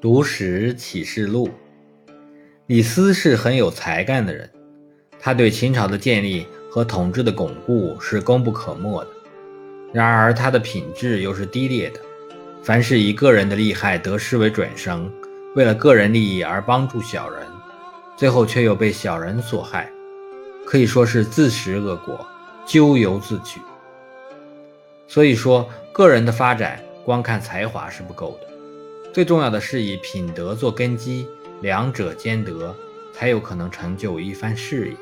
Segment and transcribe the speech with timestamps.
[0.00, 1.50] 读史启示录，
[2.66, 4.48] 李斯是很有才干的人，
[5.18, 9.10] 他对秦朝的建立和统治的巩固是功不可没的。
[9.92, 11.98] 然而他的品质又是低劣的，
[12.62, 15.12] 凡是以个人的利害得失为准绳，
[15.56, 17.42] 为了个人利益而帮助小人，
[18.16, 19.90] 最后却又被小人所害，
[20.64, 22.24] 可以说是自食恶果，
[22.64, 23.60] 咎由自取。
[25.08, 28.46] 所以说，个人的发展光看才华是不够的。
[29.12, 31.26] 最重要的是以品德做根基，
[31.60, 32.74] 两者兼得，
[33.12, 34.96] 才有可能成就一番事业。